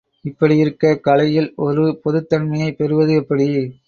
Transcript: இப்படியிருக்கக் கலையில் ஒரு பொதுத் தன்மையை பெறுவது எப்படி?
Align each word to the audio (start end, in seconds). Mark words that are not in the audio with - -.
இப்படியிருக்கக் 0.25 0.99
கலையில் 0.99 1.53
ஒரு 1.57 1.99
பொதுத் 2.03 2.29
தன்மையை 2.29 2.71
பெறுவது 2.71 3.13
எப்படி? 3.13 3.47